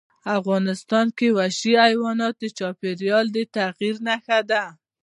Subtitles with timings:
[0.39, 4.63] افغانستان کې وحشي حیوانات د چاپېریال د تغیر نښه ده.